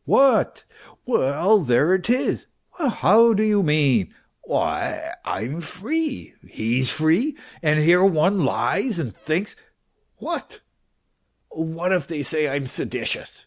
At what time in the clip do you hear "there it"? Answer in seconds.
1.64-2.10